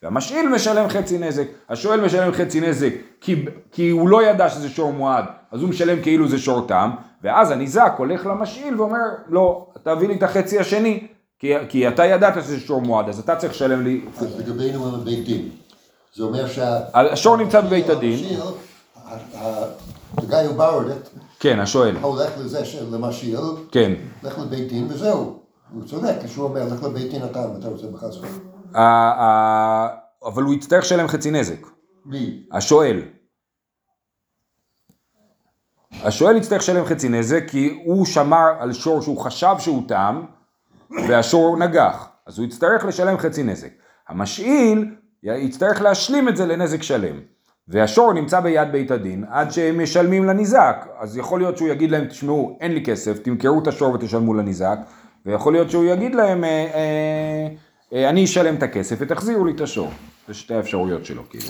[0.02, 1.44] והמשאיל משלם חצי נזק.
[1.70, 6.02] השואל משלם חצי נזק כי, כי הוא לא ידע שזה שור מועד, אז הוא משלם
[6.02, 6.90] כאילו זה שור תם,
[7.22, 11.06] ואז הניזק הולך למשאיל ואומר, לא, תביא לי את החצי השני,
[11.38, 14.00] כי, כי אתה ידעת שזה שור מועד, אז אתה צריך לשלם לי.
[14.18, 15.48] אז לגבינו הם בבית דין.
[16.14, 16.78] זה אומר שה...
[16.94, 18.18] השור נמצא בבית הדין.
[18.18, 18.40] המשאיל,
[19.04, 19.64] ה- ה-
[20.16, 21.96] The guy who borrowed it, כן, השואל.
[22.00, 23.38] הולך לזה של המשאיל,
[23.72, 23.92] כן.
[24.22, 25.38] לך לבית דין וזהו.
[25.74, 27.86] הוא צודק, כשהוא אומר, לך לבית דין אתה, ואתה רוצה
[28.80, 29.88] ה-
[30.26, 31.66] אבל הוא יצטרך לשלם חצי נזק.
[32.06, 32.42] מי?
[32.52, 33.02] השואל.
[36.04, 40.22] השואל יצטרך לשלם חצי נזק כי הוא שמר על שור שהוא חשב שהוא תם
[41.08, 43.68] והשור נגח, אז הוא יצטרך לשלם חצי נזק.
[44.08, 47.20] המשאיל יצטרך להשלים את זה לנזק שלם.
[47.68, 52.04] והשור נמצא ביד בית הדין עד שהם משלמים לניזק, אז יכול להיות שהוא יגיד להם,
[52.04, 54.78] תשמעו, אין לי כסף, תמכרו את השור ותשלמו לניזק,
[55.26, 57.48] ויכול להיות שהוא יגיד להם, אה, אה,
[57.92, 59.90] אה, אני אשלם את הכסף ותחזירו לי את השור.
[60.28, 61.48] זה שתי האפשרויות שלו, כאילו.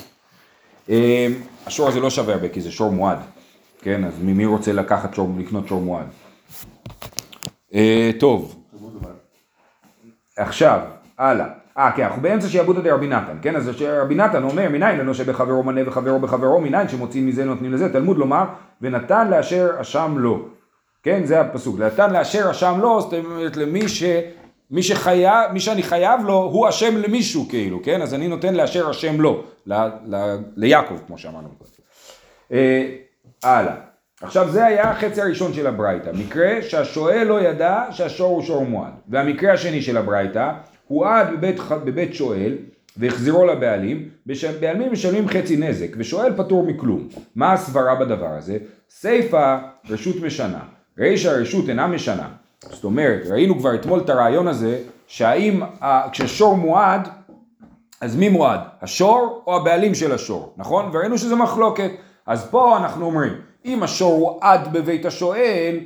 [0.90, 1.26] אה,
[1.66, 3.18] השור הזה לא שווה הרבה כי זה שור מועד,
[3.82, 4.04] כן?
[4.04, 6.06] אז מי רוצה לקחת שור, לקנות שור מועד?
[7.74, 8.56] אה, טוב,
[10.36, 10.80] עכשיו,
[11.18, 11.46] הלאה.
[11.78, 13.56] אה, כן, אנחנו באמצע שעבודא דרבי נתן, כן?
[13.56, 17.92] אז רבי נתן אומר, מניין לנושה בחברו מנה וחברו בחברו, מניין שמוצאים מזה נותנים לזה,
[17.92, 18.44] תלמוד לומר,
[18.82, 20.48] ונתן לאשר אשם לו.
[21.02, 21.78] כן, זה הפסוק.
[21.78, 24.02] נתן לאשר אשם לו, זאת אומרת למי ש...
[24.70, 28.02] מי שחייב, מי שאני חייב לו, הוא אשם למישהו כאילו, כן?
[28.02, 29.74] אז אני נותן לאשר אשם לו, ל,
[30.06, 31.48] ל, ליעקב, כמו שאמרנו.
[32.52, 32.88] אה,
[33.44, 33.74] הלאה.
[34.22, 38.92] עכשיו זה היה החצי הראשון של הברייתא, מקרה שהשואל לא ידע שהשור הוא שור מועד.
[39.08, 40.52] והמקרה השני של הברייתא,
[40.88, 42.56] הוא עד בבית, בבית שואל
[42.96, 44.08] והחזירו לבעלים,
[44.60, 47.08] בעלים משלמים חצי נזק ושואל פטור מכלום.
[47.34, 48.58] מה הסברה בדבר הזה?
[48.90, 49.58] סיפא
[49.90, 50.60] רשות משנה,
[50.98, 52.28] רישא רשות אינה משנה.
[52.70, 55.62] זאת אומרת, ראינו כבר אתמול את הרעיון הזה, שהאם
[56.12, 57.08] כששור מועד
[58.00, 58.60] אז מי מועד?
[58.82, 60.90] השור או הבעלים של השור, נכון?
[60.92, 61.90] וראינו שזה מחלוקת.
[62.26, 63.32] אז פה אנחנו אומרים,
[63.64, 65.78] אם השור הוא עד בבית השואל,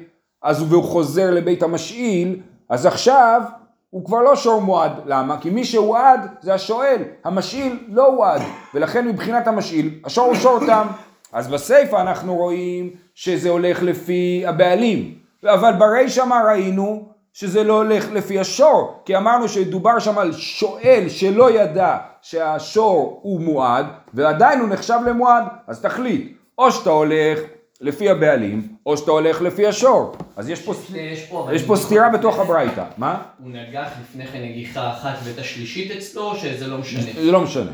[0.43, 3.43] אז והוא חוזר לבית המשאיל, אז עכשיו
[3.91, 4.93] הוא כבר לא שור מועד.
[5.07, 5.41] למה?
[5.41, 8.43] כי מי שהועד זה השואל, המשאיל לא הועד,
[8.75, 10.87] ולכן מבחינת המשאיל, השור הוא שור תם.
[11.33, 17.14] אז בסיפא אנחנו רואים שזה הולך לפי הבעלים, אבל ברישא מה ראינו?
[17.35, 23.41] שזה לא הולך לפי השור, כי אמרנו שדובר שם על שואל שלא ידע שהשור הוא
[23.41, 27.39] מועד, ועדיין הוא נחשב למועד, אז תחליט, או שאתה הולך
[27.81, 30.17] לפי הבעלים, או שאתה הולך לפי השור.
[30.37, 32.85] אז יש פה, יש פה, יש פה סתירה בתוך הברייתא.
[32.99, 33.23] מה?
[33.39, 37.03] הוא נגח לפני כן נגיחה אחת ואת השלישית אצלו, שזה לא משנה.
[37.25, 37.71] זה לא משנה.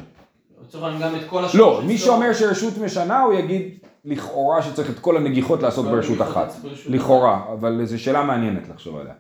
[1.01, 1.83] גם את כל לא.
[1.87, 6.37] מי שאומר שרשות משנה, הוא יגיד לכאורה שצריך את כל הנגיחות לעשות כל ברשות הנגיחות
[6.37, 6.53] אחת.
[6.63, 9.15] ברשות לכאורה, אבל זו שאלה מעניינת לחשוב עליה.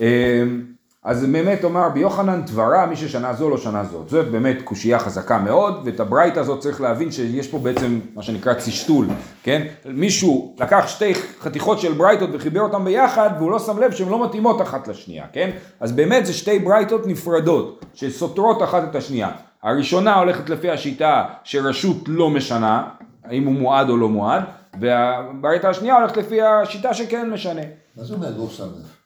[0.00, 0.62] אמ,
[1.04, 4.08] אז באמת אומר רבי יוחנן דברה מי ששנה זו לא שנה זאת.
[4.08, 8.54] זאת באמת קושייה חזקה מאוד, ואת הברייתא הזאת צריך להבין שיש פה בעצם מה שנקרא
[8.54, 9.06] צשתול,
[9.42, 9.66] כן?
[9.84, 14.24] מישהו לקח שתי חתיכות של ברייתות וחיבר אותן ביחד, והוא לא שם לב שהן לא
[14.24, 15.50] מתאימות אחת לשנייה, כן?
[15.80, 19.30] אז באמת זה שתי ברייתות נפרדות, שסותרות אחת את השנייה.
[19.62, 22.88] הראשונה הולכת לפי השיטה שרשות לא משנה,
[23.24, 24.42] האם הוא מועד או לא מועד,
[24.80, 27.62] והברייתא השנייה הולכת לפי השיטה שכן משנה.
[27.96, 28.99] מה זה אומר לא שם לב?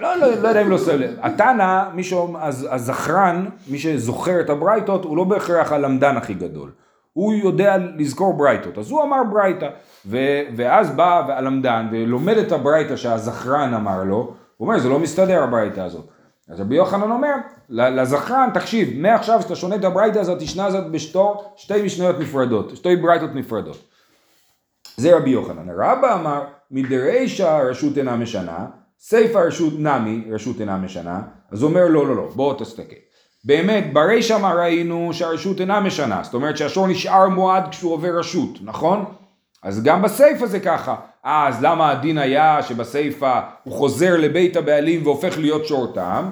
[0.00, 1.10] לא, לא, לא יודע אם לא שם לב.
[1.22, 6.70] התנא, מי שהוא, אז- הזכרן, מי שזוכר את הברייתות, הוא לא בהכרח הלמדן הכי גדול.
[7.12, 8.78] הוא יודע לזכור ברייתות.
[8.78, 9.68] אז הוא אמר ברייתא,
[10.06, 14.16] ו- ואז בא הלמדן ולומד את הברייתא שהזכרן אמר לו,
[14.56, 16.08] הוא אומר, זה לא מסתדר הברייתא הזאת.
[16.48, 17.34] אז רבי יוחנן אומר
[17.70, 22.96] לזכרן, תקשיב, מעכשיו שאתה שונה את הברייתא הזאת, תשנה זאת בשתור שתי משניות נפרדות, שתי
[22.96, 23.76] ברייתות נפרדות.
[24.96, 25.70] זה רבי יוחנן.
[25.70, 28.66] רבא אמר, מדרישא רשות אינה משנה,
[29.06, 32.96] סיפא רשות נמי רשות אינה משנה, אז הוא אומר לא לא לא, בוא תסתכל.
[33.44, 38.58] באמת, ברישא מה ראינו שהרשות אינה משנה, זאת אומרת שהשור נשאר מועד כשהוא עובר רשות,
[38.62, 39.04] נכון?
[39.62, 40.96] אז גם בסיפא זה ככה.
[41.26, 46.30] אה, אז למה הדין היה שבסיפא הוא חוזר לבית הבעלים והופך להיות שור תם?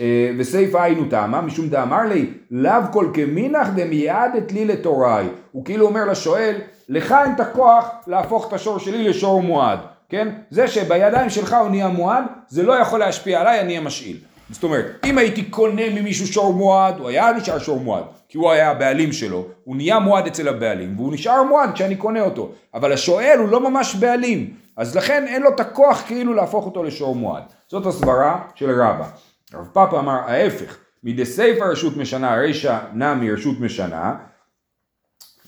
[0.00, 5.26] אה, וסיפא היינו תמה, משום דאמר לי, לאו כל כמינך דמייעדת לי לתוראי.
[5.52, 6.54] הוא כאילו אומר לשואל,
[6.88, 9.78] לך אין את הכוח להפוך את השור שלי לשור מועד,
[10.12, 10.28] כן?
[10.50, 14.16] זה שבידיים שלך הוא נהיה מועד, זה לא יכול להשפיע עליי, אני אהיה משאיל.
[14.50, 18.50] זאת אומרת, אם הייתי קונה ממישהו שור מועד, הוא היה נשאר שור מועד, כי הוא
[18.50, 22.52] היה הבעלים שלו, הוא נהיה מועד אצל הבעלים, והוא נשאר מועד כשאני קונה אותו.
[22.74, 26.82] אבל השואל הוא לא ממש בעלים, אז לכן אין לו את הכוח כאילו להפוך אותו
[26.82, 27.42] לשור מועד.
[27.68, 29.06] זאת הסברה של רבא.
[29.54, 34.14] רב פאפה אמר ההפך, מדסייפא רשות משנה, רישא נמי רשות משנה,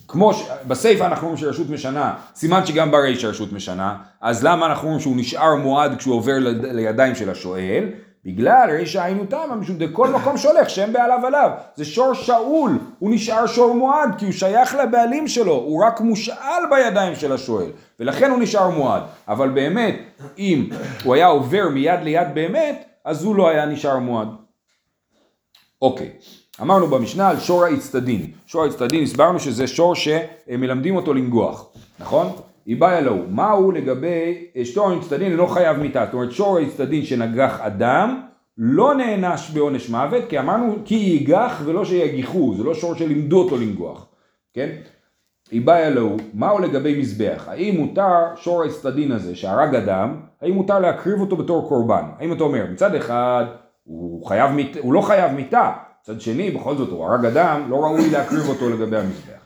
[0.08, 0.44] כמו ש...
[0.66, 5.16] בסיפא אנחנו אומרים שרשות משנה, סימן שגם ברישא רשות משנה, אז למה אנחנו אומרים שהוא
[5.16, 6.48] נשאר מועד כשהוא עובר ל...
[6.76, 7.84] לידיים של השואל?
[8.24, 11.50] בגלל רישא היינו תמה, משום דכל מקום שהולך שם בעליו עליו.
[11.74, 16.62] זה שור שאול, הוא נשאר שור מועד כי הוא שייך לבעלים שלו, הוא רק מושאל
[16.70, 17.66] בידיים של השואל,
[18.00, 19.02] ולכן הוא נשאר מועד.
[19.28, 19.94] אבל באמת,
[20.38, 20.68] אם
[21.04, 24.28] הוא היה עובר מיד ליד באמת, אז הוא לא היה נשאר מועד.
[25.82, 26.10] אוקיי,
[26.62, 28.26] אמרנו במשנה על שור האצטדין.
[28.46, 31.66] שור האצטדין הסברנו שזה שור שמלמדים אותו לנגוח,
[32.00, 32.26] נכון?
[32.66, 38.20] איבאי אלוהו, מהו לגבי שור האצטדין אינו חייב מיתה, זאת אומרת שור האצטדין שנגח אדם
[38.58, 43.56] לא נענש בעונש מוות, כי אמרנו כי ייגח ולא שיגיחו, זה לא שור שלימדו אותו
[43.56, 44.06] לנגוח,
[44.52, 44.70] כן?
[45.52, 47.44] איבאי אלוהו, מהו לגבי מזבח?
[47.48, 52.04] האם מותר שור האצטדין הזה שהרג אדם, האם מותר להקריב אותו בתור קורבן?
[52.18, 53.44] האם אתה אומר, מצד אחד
[53.84, 55.72] הוא, חייב הוא לא חייב מיתה,
[56.04, 59.38] מצד שני בכל זאת הוא הרג אדם, לא ראוי להקריב אותו לגבי המזבח.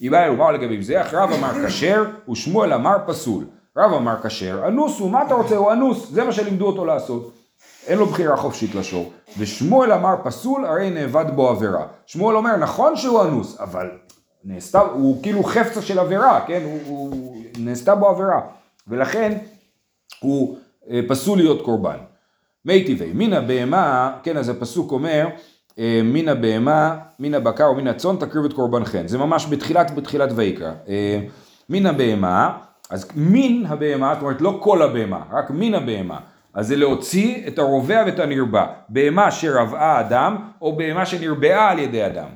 [0.00, 1.08] איבאי אלוהו, מהו לגבי מזבח?
[1.12, 3.44] רב אמר כשר ושמואל אמר פסול.
[3.76, 5.56] רב אמר כשר, אנוס הוא, מה אתה רוצה?
[5.56, 7.32] הוא אנוס, זה מה שלימדו אותו לעשות.
[7.86, 9.12] אין לו בחירה חופשית לשור.
[9.38, 11.86] ושמואל אמר פסול, הרי נאבד בו עבירה.
[12.06, 13.90] שמואל אומר, נכון שהוא אנוס, אבל
[14.44, 16.62] נעשתה, הוא כאילו חפצה של עבירה, כן?
[16.64, 18.40] הוא, הוא נעשתה בו עבירה.
[18.88, 19.38] ולכן
[20.20, 20.56] הוא
[20.90, 21.98] אה, פסול להיות קורבן.
[22.64, 25.26] מי טבעי, מן הבהמה, כן, אז הפסוק אומר,
[26.04, 29.02] מן הבהמה, מן הבקר ומן הצאן תקריב את קורבנכם.
[29.06, 30.72] זה ממש בתחילת, בתחילת ויקרא.
[30.88, 31.20] אה,
[31.68, 32.58] מן הבהמה,
[32.90, 36.18] אז מן הבהמה, זאת אומרת לא כל הבהמה, רק מן הבהמה.
[36.54, 38.66] אז זה להוציא את הרובע ואת הנרבע.
[38.88, 42.28] בהמה שרבעה אדם, או בהמה שנרבעה על ידי אדם.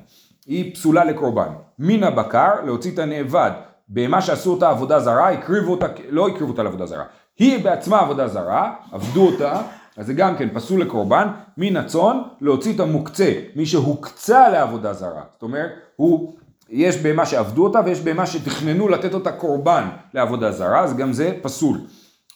[0.45, 1.49] היא פסולה לקורבן.
[1.79, 3.51] מן הבקר, להוציא את הנאבד.
[3.89, 7.03] בהמה שעשו אותה עבודה זרה, הקריבו אותה, לא הקריבו אותה לעבודה זרה.
[7.39, 9.61] היא בעצמה עבודה זרה, עבדו אותה,
[9.97, 11.27] אז זה גם כן פסול לקורבן.
[11.57, 15.23] מן הצאן, להוציא את המוקצה, מי שהוקצה לעבודה זרה.
[15.33, 16.33] זאת אומרת, הוא,
[16.69, 19.83] יש בהמה שעבדו אותה ויש בהמה שתכננו לתת אותה קורבן
[20.13, 21.79] לעבודה זרה, אז גם זה פסול.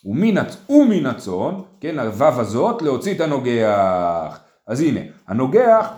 [0.06, 0.58] ומן, הצ...
[0.70, 4.40] ומן הצאן, כן, הוו הזאת, להוציא את הנוגח.
[4.68, 5.92] אז הנה, הנוגח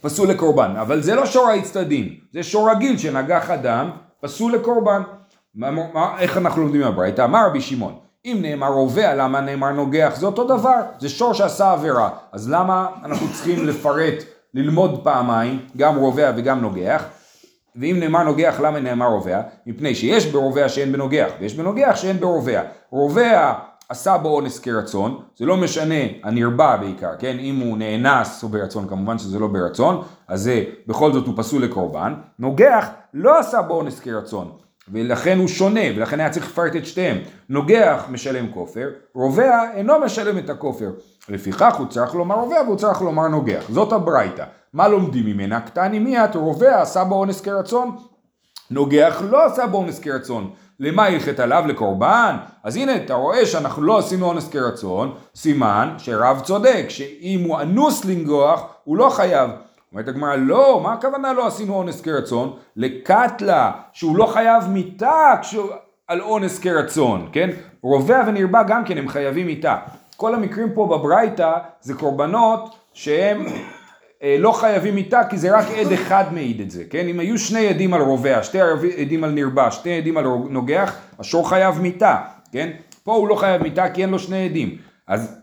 [0.00, 3.90] פסול לקורבן, אבל זה לא שור האצטדין, זה שור רגיל שנגח אדם,
[4.20, 5.02] פסול לקורבן.
[5.54, 7.24] מה, מה, איך אנחנו לומדים מהברייתא?
[7.24, 7.94] אמר רבי שמעון,
[8.32, 10.12] אם נאמר רובע, למה נאמר נוגח?
[10.16, 14.14] זה אותו דבר, זה שור שעשה עבירה, אז למה אנחנו צריכים לפרט,
[14.54, 17.04] ללמוד פעמיים, גם רובע וגם נוגח?
[17.76, 19.40] ואם נאמר נוגח, למה נאמר רובע?
[19.66, 22.62] מפני שיש ברובע שאין בנוגח, ויש בנוגח שאין ברובע.
[22.90, 23.52] רובע
[23.88, 27.36] עשה בו אונס כרצון, זה לא משנה, הנרבע בעיקר, כן?
[27.38, 31.62] אם הוא נאנס או ברצון, כמובן שזה לא ברצון, אז זה בכל זאת הוא פסול
[31.62, 32.14] לקורבן.
[32.38, 34.50] נוגח לא עשה בו אונס כרצון,
[34.92, 37.18] ולכן הוא שונה, ולכן היה צריך לפרט את שתיהם.
[37.48, 40.90] נוגח משלם כופר, רובע אינו משלם את הכופר.
[41.28, 43.64] לפיכך הוא צריך לומר רובע והוא צריך לומר נוגח.
[43.68, 44.44] זאת הברייתא.
[44.72, 45.60] מה לומדים ממנה?
[45.60, 47.96] קטני מיית רובע עשה בו אונס כרצון,
[48.70, 50.50] נוגח לא עשה בו אונס כרצון.
[50.80, 51.64] למה הלכת עליו?
[51.66, 52.36] לקורבן?
[52.64, 58.04] אז הנה, אתה רואה שאנחנו לא עשינו אונס כרצון, סימן שרב צודק, שאם הוא אנוס
[58.04, 59.50] לנגוח, הוא לא חייב.
[59.92, 62.56] אומרת הגמרא, לא, מה הכוונה לא עשינו אונס כרצון?
[62.76, 65.70] לקטלה, שהוא לא חייב מיתה כשהוא...
[66.08, 67.50] על אונס כרצון, כן?
[67.82, 69.76] רובע ונרבע גם כן הם חייבים מיתה.
[70.16, 73.46] כל המקרים פה בברייתא זה קורבנות שהם
[74.22, 77.08] אה, לא חייבים מיתה כי זה רק עד אחד מעיד את זה, כן?
[77.08, 78.58] אם היו שני עדים על רובע, שתי
[79.00, 82.16] עדים על נרבע, שתי עדים על נוגח, השור חייב מיתה,
[82.52, 82.70] כן?
[83.04, 84.78] פה הוא לא חייב מיתה כי אין לו שני עדים.
[85.06, 85.40] אז,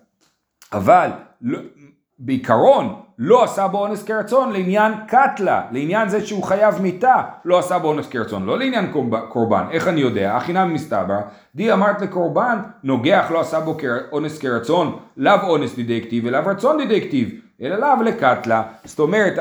[0.74, 1.10] אבל,
[1.42, 1.60] לא,
[2.20, 7.80] בעיקרון לא עשה בו אונס כרצון לעניין קטלה, לעניין זה שהוא חייב מיתה, לא עשה
[7.80, 10.36] בו אונס כרצון, לא לעניין קורב- קורבן, איך אני יודע?
[10.36, 11.18] הכינם מסתבר,
[11.56, 13.78] די אמרת לקורבן, נוגח לא עשה בו
[14.12, 17.30] אונס כרצון, לאו אונס דידי כתיב, אלא רצון דידי כתיב,
[17.62, 19.34] אלא לאו לקטלה, זאת אומרת,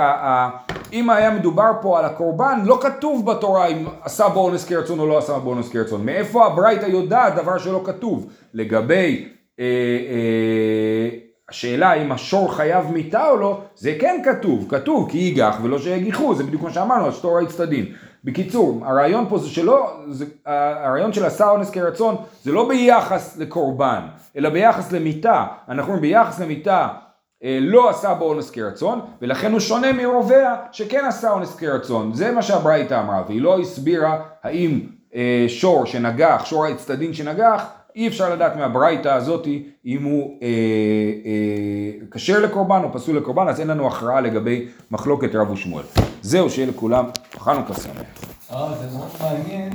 [0.92, 5.06] אם היה מדובר פה על הקורבן, לא כתוב בתורה אם עשה בו אונס כרצון או
[5.06, 9.28] לא עשה בו אונס כרצון, מאיפה הברייתא יודעת דבר שלא כתוב, לגבי
[9.60, 15.57] אה, אה, השאלה אם השור חייב מיתה או לא, זה כן כתוב, כתוב כי ייגח
[15.62, 17.87] ולא שיגיחו, זה בדיוק מה שאמרנו, השטור האצטדין.
[18.24, 24.00] בקיצור, הרעיון פה זה שלא, זה, הרעיון של עשה אונס כרצון זה לא ביחס לקורבן,
[24.37, 25.46] אלא ביחס למיתה.
[25.68, 26.88] אנחנו אומרים ביחס למיתה
[27.44, 32.14] אה, לא עשה בו אונס כרצון, ולכן הוא שונה מרובע שכן עשה אונס כרצון.
[32.14, 34.80] זה מה שהברייתא אמרה, והיא לא הסבירה האם
[35.14, 37.64] אה, שור שנגח, שור האצטדין שנגח,
[37.96, 40.48] אי אפשר לדעת מהברייתא הזאתי אם הוא אה,
[41.26, 45.85] אה, כשר לקורבן או פסול לקורבן, אז אין לנו הכרעה לגבי מחלוקת רב ושמואל.
[46.22, 47.04] זהו, שיהיה לכולם
[47.38, 47.94] חנוכה שמח.
[48.52, 49.72] אה, זה מאוד מעניין.